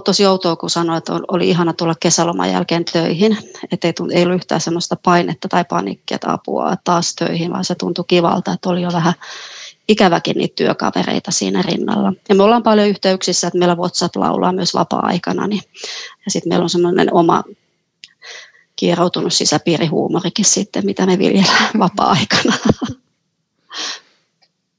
[0.00, 3.38] tosi outoa, kun sanoin, että oli ihana tulla kesäloman jälkeen töihin.
[3.72, 7.74] Että ei, ei ollut yhtään sellaista painetta tai panikkia, että apua taas töihin, vaan se
[7.74, 9.14] tuntui kivalta, että oli jo vähän
[9.88, 12.12] ikäväkin niitä työkavereita siinä rinnalla.
[12.28, 15.46] Ja me ollaan paljon yhteyksissä, että meillä WhatsApp laulaa myös vapaa-aikana.
[15.46, 15.62] Niin,
[16.24, 17.44] ja sitten meillä on semmoinen oma
[18.76, 22.54] kieroutunut sisäpiirihuumorikin sitten, mitä me viljellään vapaa-aikana.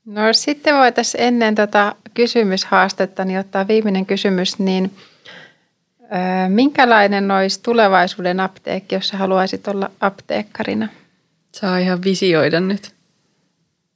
[0.06, 4.92] No sitten voitaisiin ennen tota kysymyshaastetta niin ottaa viimeinen kysymys, niin
[6.02, 10.88] ö, minkälainen olisi tulevaisuuden apteekki, jos haluaisit olla apteekkarina?
[11.52, 12.92] Saa ihan visioida nyt.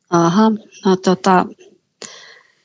[0.09, 0.51] Aha,
[0.85, 1.45] no tota,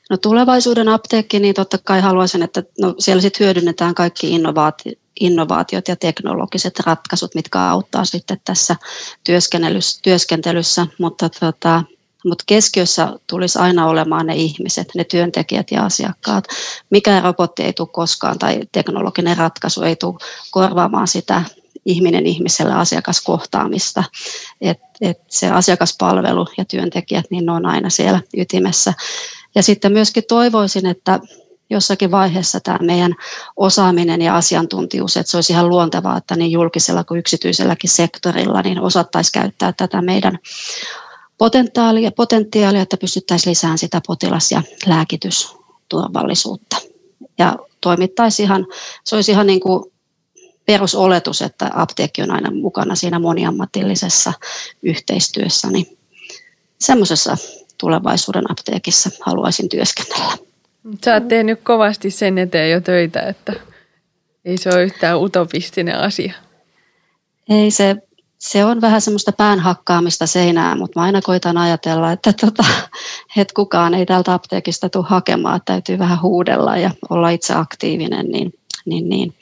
[0.09, 5.87] no tulevaisuuden apteekki, niin totta kai haluaisin, että no siellä sitten hyödynnetään kaikki innovaatiot, innovaatiot
[5.87, 8.75] ja teknologiset ratkaisut, mitkä auttaa sitten tässä
[9.23, 11.83] työskentelyssä, työskentelyssä mutta tota,
[12.25, 16.43] mutta keskiössä tulisi aina olemaan ne ihmiset, ne työntekijät ja asiakkaat.
[16.89, 20.15] Mikään robotti ei tule koskaan tai teknologinen ratkaisu ei tule
[20.51, 21.41] korvaamaan sitä
[21.85, 24.03] ihminen ihmiselle asiakaskohtaamista.
[24.61, 28.93] Et, et se asiakaspalvelu ja työntekijät, niin ne on aina siellä ytimessä.
[29.55, 31.19] Ja sitten myöskin toivoisin, että
[31.69, 33.15] jossakin vaiheessa tämä meidän
[33.55, 38.79] osaaminen ja asiantuntijuus, että se olisi ihan luontevaa, että niin julkisella kuin yksityiselläkin sektorilla niin
[38.79, 40.39] osattaisiin käyttää tätä meidän
[41.37, 46.77] potentiaalia, potentiaalia että pystyttäisiin lisäämään sitä potilas- ja lääkitysturvallisuutta.
[47.37, 48.67] Ja toimittaisiin ihan,
[49.03, 49.91] se olisi ihan niin kuin
[50.65, 54.33] perusoletus, että apteekki on aina mukana siinä moniammatillisessa
[54.83, 55.97] yhteistyössä, niin
[56.79, 57.37] semmoisessa
[57.77, 60.37] tulevaisuuden apteekissa haluaisin työskennellä.
[61.05, 63.53] Sä oot tehnyt kovasti sen eteen jo töitä, että
[64.45, 66.33] ei se ole yhtään utopistinen asia.
[67.49, 67.95] Ei se,
[68.37, 72.63] se on vähän semmoista päänhakkaamista seinään, mutta mä aina koitan ajatella, että, tota,
[73.37, 78.25] että kukaan ei täältä apteekista tule hakemaan, että täytyy vähän huudella ja olla itse aktiivinen,
[78.25, 78.53] niin,
[78.85, 79.33] niin, niin.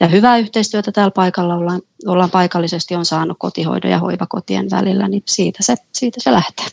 [0.00, 5.22] Ja hyvää yhteistyötä täällä paikalla ollaan, ollaan paikallisesti on saanut kotihoidon ja hoivakotien välillä, niin
[5.26, 6.66] siitä se, siitä se lähtee.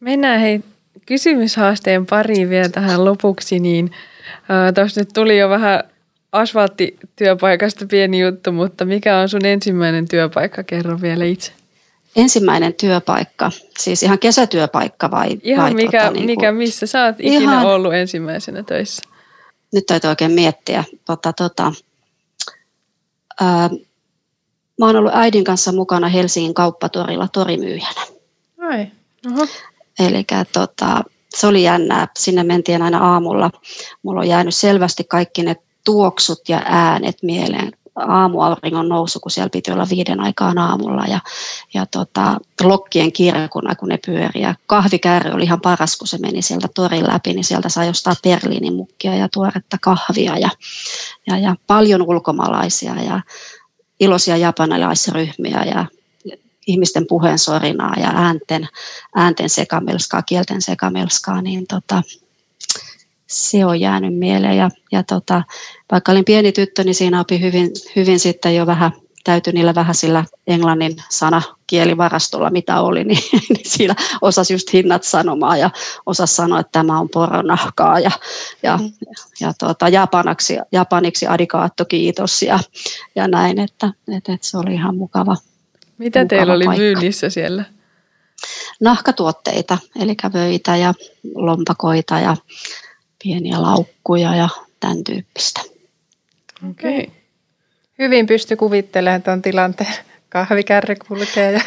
[0.00, 0.60] Mennään hei
[1.06, 3.90] kysymyshaasteen pariin vielä tähän lopuksi, niin
[4.34, 5.84] äh, tuossa nyt tuli jo vähän
[6.38, 10.62] asfalttityöpaikasta pieni juttu, mutta mikä on sun ensimmäinen työpaikka?
[10.62, 11.52] Kerro vielä itse.
[12.16, 15.28] Ensimmäinen työpaikka, siis ihan kesätyöpaikka vai?
[15.42, 16.26] Ihan vai mikä, tota, niin kuin...
[16.26, 17.66] mikä, missä sä oot ikinä ihan...
[17.66, 19.02] ollut ensimmäisenä töissä?
[19.72, 20.84] nyt täytyy oikein miettiä.
[21.04, 21.72] Tota, tota,
[23.40, 23.70] ää,
[24.78, 28.00] mä oon ollut äidin kanssa mukana Helsingin kauppatorilla torimyyjänä.
[28.58, 28.86] Ai.
[29.98, 32.08] Eli tota, se oli jännää.
[32.18, 33.50] Sinne mentiin aina aamulla.
[34.02, 35.56] Mulla on jäänyt selvästi kaikki ne
[35.88, 41.20] tuoksut ja äänet mieleen aamuauringon nousu, kun siellä piti olla viiden aikaan aamulla ja,
[41.74, 44.40] ja tota, lokkien kirjakuna, kun ne pyöri.
[44.40, 48.14] Ja kahvikääri oli ihan paras, kun se meni sieltä torin läpi, niin sieltä sai ostaa
[48.22, 50.50] perliinimukkia ja tuoretta kahvia ja,
[51.26, 53.20] ja, ja paljon ulkomaalaisia ja
[54.00, 55.86] iloisia japanilaisryhmiä ja
[56.66, 58.68] ihmisten puheensorinaa ja äänten,
[59.14, 62.02] äänten sekamelskaa, kielten sekamelskaa, niin tota,
[63.28, 64.56] se on jäänyt mieleen.
[64.56, 65.42] Ja, ja tota,
[65.92, 68.92] vaikka olin pieni tyttö, niin siinä opi hyvin, hyvin sitten jo vähän,
[69.24, 75.60] täytyi niillä vähän sillä englannin sanakielivarastolla, mitä oli, niin, niin siinä osasi just hinnat sanomaan
[75.60, 75.70] ja
[76.06, 78.10] osasi sanoa, että tämä on poronahkaa ja,
[78.62, 78.92] ja, mm.
[79.40, 82.58] ja tuota, japanaksi, japaniksi adikaatto kiitos ja,
[83.14, 85.36] ja näin, että, että, että se oli ihan mukava.
[85.98, 86.82] Mitä mukava teillä oli paikka.
[86.82, 87.64] myynnissä siellä?
[88.80, 90.94] Nahkatuotteita, eli vöitä ja
[91.34, 92.36] lompakoita ja
[93.22, 94.48] pieniä laukkuja ja
[94.80, 95.60] tämän tyyppistä.
[96.70, 96.98] Okei.
[96.98, 97.14] Okay.
[97.98, 99.94] Hyvin pysty kuvittelemaan tuon tilanteen.
[100.28, 101.52] Kahvikärry kulkee.
[101.52, 101.60] Ja...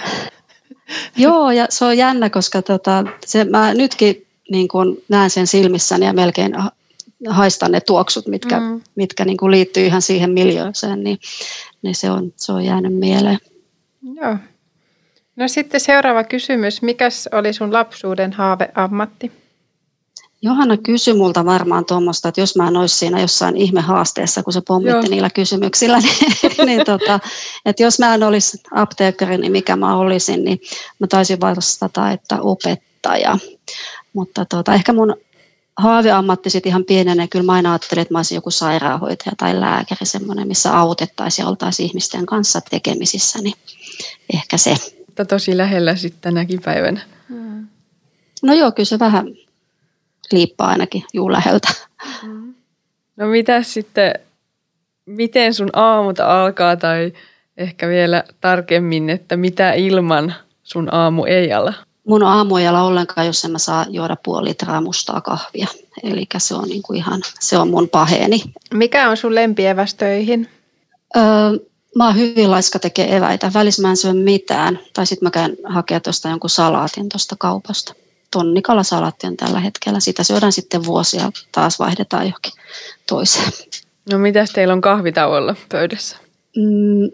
[1.24, 6.06] Joo, ja se on jännä, koska tota, se, mä nytkin niin kun näen sen silmissäni
[6.06, 6.54] ja melkein
[7.30, 8.82] haistan ne tuoksut, mitkä, mm.
[8.96, 11.18] mitkä niin kuin liittyy ihan siihen miljööseen, niin,
[11.82, 13.40] niin se, on, se on jäänyt mieleen.
[14.16, 14.38] Joo.
[15.36, 16.82] No sitten seuraava kysymys.
[16.82, 19.32] Mikäs oli sun lapsuuden haaveammatti?
[20.42, 24.62] Johanna kysyi multa varmaan tuommoista, että jos mä en olisi siinä jossain ihmehaasteessa, kun se
[24.68, 25.10] pommitti Joo.
[25.10, 27.20] niillä kysymyksillä, niin, niin tota,
[27.66, 30.62] että jos mä en olisi apteekkari, niin mikä mä olisin, niin
[31.00, 33.38] mä taisin vastata, että opettaja.
[34.14, 35.16] Mutta tota, ehkä mun
[35.78, 40.06] haaveammatti sitten ihan pienenä, kyllä mä aina ajattelin, että mä olisin joku sairaanhoitaja tai lääkäri,
[40.06, 43.56] semmoinen, missä autettaisiin ja oltaisiin ihmisten kanssa tekemisissä, niin
[44.34, 44.76] ehkä se.
[45.08, 47.02] Mutta tosi lähellä sitten tänäkin päivänä.
[47.30, 47.68] Hmm.
[48.42, 49.28] No joo, kyllä se vähän
[50.32, 51.68] liippaa ainakin juu läheltä.
[52.24, 52.54] Mm.
[53.16, 54.14] No mitä sitten,
[55.06, 57.14] miten sun aamut alkaa tai
[57.58, 61.74] ehkä vielä tarkemmin, että mitä ilman sun aamu ei ala?
[62.08, 65.68] Mun aamu ei ala ollenkaan, jos en mä saa juoda puoli litraa mustaa kahvia.
[66.04, 68.44] Eli se on niinku ihan, se on mun paheeni.
[68.74, 70.50] Mikä on sun lempievästöihin?
[71.18, 71.24] Öö,
[71.96, 73.52] mä oon hyvin laiska tekee eväitä.
[73.54, 74.80] Välissä mä en syö mitään.
[74.94, 77.94] Tai sitten mä käyn hakea tuosta jonkun salaatin tuosta kaupasta
[78.32, 80.00] tonnikalasalaatti on tällä hetkellä.
[80.00, 82.54] Sitä syödään sitten vuosia, taas vaihdetaan johonkin
[83.08, 83.52] toiseen.
[84.12, 86.18] No mitäs teillä on kahvitauolla pöydässä?
[86.58, 87.12] Mm,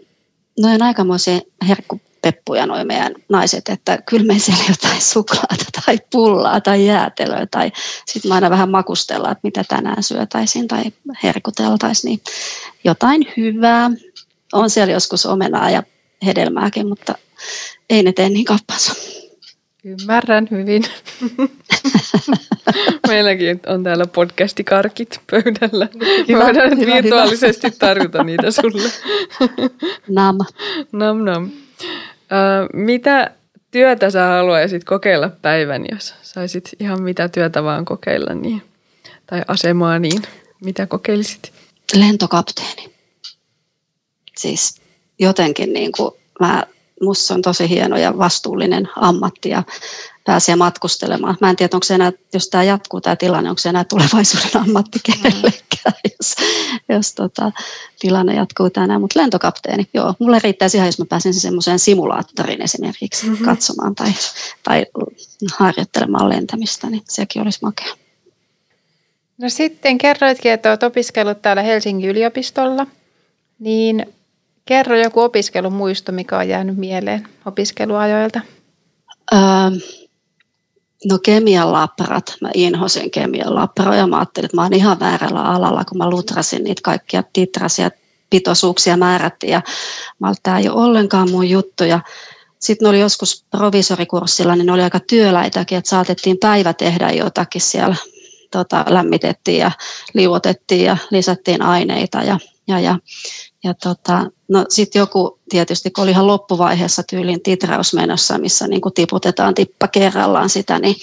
[0.60, 6.60] no on aikamoisia herkkupeppuja noin meidän naiset, että kyllä me siellä jotain suklaata tai pullaa
[6.60, 7.72] tai jäätelöä tai
[8.06, 10.84] sitten aina vähän makustellaan, että mitä tänään syötäisiin tai
[11.22, 12.20] herkuteltaisiin, niin
[12.84, 13.90] jotain hyvää.
[14.52, 15.82] On siellä joskus omenaa ja
[16.26, 17.14] hedelmääkin, mutta
[17.90, 18.94] ei ne tee niin kappansa.
[19.88, 20.84] Ymmärrän hyvin.
[23.08, 25.88] Meilläkin on täällä podcastikarkit pöydällä.
[26.28, 27.76] Hyvä, voidaan hyvä, virtuaalisesti hyvä.
[27.78, 28.88] tarjota niitä sulle.
[30.08, 30.36] Nam.
[30.92, 31.44] Nam nam.
[31.44, 31.50] Uh,
[32.72, 33.30] mitä
[33.70, 38.62] työtä sä haluaisit kokeilla päivän, jos saisit ihan mitä työtä vaan kokeilla niin,
[39.26, 40.22] tai asemaa, niin
[40.64, 41.52] mitä kokeilisit?
[41.94, 42.94] Lentokapteeni.
[44.38, 44.80] Siis
[45.18, 46.62] jotenkin niin kuin mä
[47.02, 49.62] musta se on tosi hieno ja vastuullinen ammatti ja
[50.28, 51.36] pääsee matkustelemaan.
[51.40, 54.56] Mä en tiedä, onko se enää, jos tämä jatkuu tämä tilanne, onko se enää tulevaisuuden
[54.68, 56.34] ammatti kenellekään, jos,
[56.88, 57.52] jos tota,
[57.98, 59.00] tilanne jatkuu tänään.
[59.00, 63.44] Mutta lentokapteeni, joo, mulle riittäisi ihan, jos mä pääsin semmoiseen simulaattoriin esimerkiksi mm-hmm.
[63.44, 64.12] katsomaan tai,
[64.62, 64.86] tai
[65.52, 67.94] harjoittelemaan lentämistä, niin sekin olisi makea.
[69.38, 72.86] No sitten kerroitkin, että olet opiskellut täällä Helsingin yliopistolla,
[73.58, 74.14] niin
[74.68, 78.40] Kerro joku opiskelumuisto, mikä on jäänyt mieleen opiskeluajoilta.
[79.32, 79.40] Öö,
[81.04, 82.36] no kemian labrat.
[82.40, 84.06] Mä inhosin kemian labroja.
[84.06, 87.90] Mä ajattelin, että mä oon ihan väärällä alalla, kun mä lutrasin niitä kaikkia titrasia
[88.30, 89.52] pitoisuuksia määrättiin.
[89.52, 89.62] Ja
[90.18, 91.84] mä tämä ei ole ollenkaan mun juttu.
[91.84, 92.00] Ja
[92.58, 97.96] sitten oli joskus provisorikurssilla, niin ne oli aika työläitäkin, että saatettiin päivä tehdä jotakin siellä.
[98.50, 99.70] Tota, lämmitettiin ja
[100.14, 102.98] liuotettiin ja lisättiin aineita ja, ja, ja
[103.64, 108.94] ja tota, no sitten joku tietysti, kun oli ihan loppuvaiheessa tyylin titrausmenossa, missä niin kuin
[108.94, 110.96] tiputetaan tippa kerrallaan sitä, niin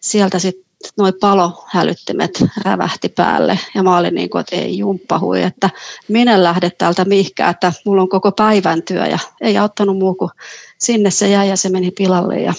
[0.00, 3.58] sieltä sitten noin palohälyttimet rävähti päälle.
[3.74, 5.70] Ja mä olin niin kuin, että ei jumppahui, että
[6.08, 10.30] minä lähde täältä mihkään, että mulla on koko päivän työ ja ei auttanut muu kuin
[10.78, 12.54] sinne se jäi ja se meni pilalle ja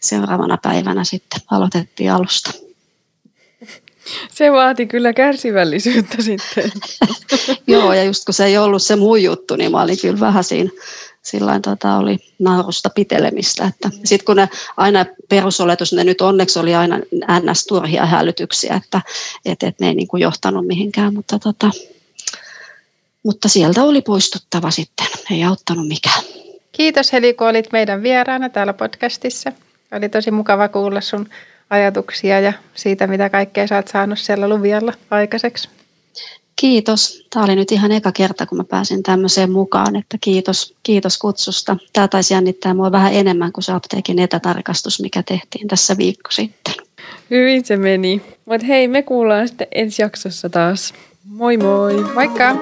[0.00, 2.67] seuraavana päivänä sitten aloitettiin alusta.
[4.30, 6.72] Se vaati kyllä kärsivällisyyttä sitten.
[7.66, 10.44] Joo, ja just kun se ei ollut se mun juttu, niin mä olin kyllä vähän
[10.44, 10.70] siinä
[11.22, 13.64] sillä tota, oli naurusta pitelemistä.
[13.66, 16.98] Että sitten kun ne aina perusoletus, ne nyt onneksi oli aina
[17.40, 17.66] ns.
[17.66, 19.00] turhia hälytyksiä, että
[19.44, 21.70] et, et ne ei niin kuin johtanut mihinkään, mutta, tota,
[23.22, 26.22] mutta sieltä oli poistuttava sitten, ei auttanut mikään.
[26.72, 29.52] Kiitos Heli, kun olit meidän vieraana täällä podcastissa.
[29.92, 31.28] Oli tosi mukava kuulla sun
[31.70, 35.68] ajatuksia ja siitä, mitä kaikkea sä oot saanut siellä Luvialla aikaiseksi.
[36.56, 37.26] Kiitos.
[37.30, 41.76] Tämä oli nyt ihan eka kerta, kun mä pääsin tämmöiseen mukaan, että kiitos, kiitos kutsusta.
[41.92, 46.74] Tämä taisi jännittää mua vähän enemmän kuin se apteekin etätarkastus, mikä tehtiin tässä viikko sitten.
[47.30, 48.22] Hyvin se meni.
[48.44, 50.94] Mutta hei, me kuullaan sitten ensi jaksossa taas.
[51.24, 51.94] Moi moi!
[52.14, 52.56] Moikka!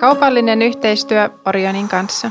[0.00, 2.30] Kaupallinen yhteistyö Orionin kanssa.